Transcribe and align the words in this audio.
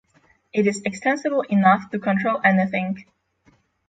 It 0.51 0.65
is 0.65 0.81
extensible 0.81 1.41
enough 1.41 1.91
to 1.91 1.99
control 1.99 2.41
anything 2.43 3.05